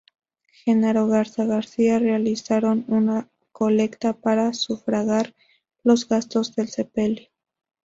[0.63, 5.35] Genaro Garza García, realizaron una colecta para sufragar
[5.83, 7.27] los gastos del sepelio.